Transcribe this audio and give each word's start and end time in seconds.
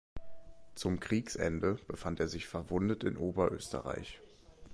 Zum 0.73 0.99
Kriegsende 0.99 1.75
befand 1.87 2.19
er 2.19 2.27
sich 2.27 2.47
verwundet 2.47 3.03
in 3.03 3.17
Oberösterreich. 3.17 4.19